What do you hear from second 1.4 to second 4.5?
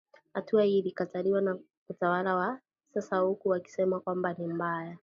na utawala wa sasa huku wakisema kwamba ni